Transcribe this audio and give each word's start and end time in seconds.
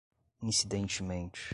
incidentemente 0.41 1.49